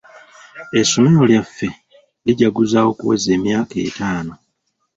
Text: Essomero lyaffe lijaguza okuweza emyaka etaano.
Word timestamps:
Essomero 0.79 1.21
lyaffe 1.31 1.67
lijaguza 2.25 2.79
okuweza 2.89 3.29
emyaka 3.37 3.75
etaano. 3.87 4.33